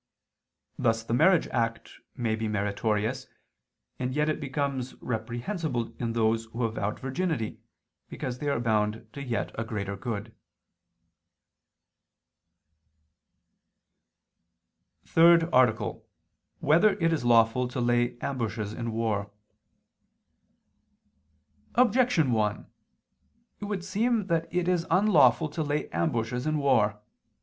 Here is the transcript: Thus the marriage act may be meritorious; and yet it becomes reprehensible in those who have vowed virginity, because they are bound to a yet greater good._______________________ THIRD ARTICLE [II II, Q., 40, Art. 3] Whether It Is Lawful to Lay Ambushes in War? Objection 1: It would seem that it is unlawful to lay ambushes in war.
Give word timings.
Thus 0.79 1.03
the 1.03 1.13
marriage 1.13 1.45
act 1.49 1.91
may 2.15 2.33
be 2.35 2.47
meritorious; 2.47 3.27
and 3.99 4.15
yet 4.15 4.29
it 4.29 4.39
becomes 4.39 4.95
reprehensible 4.95 5.93
in 5.99 6.13
those 6.13 6.45
who 6.45 6.63
have 6.63 6.73
vowed 6.73 6.99
virginity, 6.99 7.59
because 8.09 8.39
they 8.39 8.49
are 8.49 8.59
bound 8.59 9.05
to 9.13 9.19
a 9.19 9.23
yet 9.23 9.53
greater 9.67 9.95
good._______________________ 9.95 10.33
THIRD 15.07 15.47
ARTICLE 15.53 15.87
[II 15.87 15.89
II, 15.93 15.99
Q., 15.99 16.01
40, 16.01 16.01
Art. 16.01 16.59
3] 16.61 16.67
Whether 16.67 16.97
It 17.05 17.13
Is 17.13 17.23
Lawful 17.23 17.67
to 17.67 17.79
Lay 17.79 18.17
Ambushes 18.21 18.73
in 18.73 18.91
War? 18.93 19.29
Objection 21.75 22.31
1: 22.31 22.65
It 23.59 23.65
would 23.65 23.85
seem 23.85 24.25
that 24.25 24.51
it 24.51 24.67
is 24.67 24.87
unlawful 24.89 25.47
to 25.49 25.61
lay 25.61 25.87
ambushes 25.91 26.47
in 26.47 26.57
war. 26.57 26.99